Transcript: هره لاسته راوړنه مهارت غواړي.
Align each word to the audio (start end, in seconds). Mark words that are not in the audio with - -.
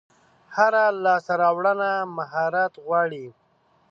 هره 0.55 0.83
لاسته 1.05 1.33
راوړنه 1.41 1.89
مهارت 2.17 2.73
غواړي. 2.85 3.25